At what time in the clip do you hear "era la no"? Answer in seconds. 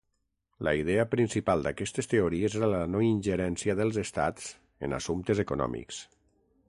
2.61-3.03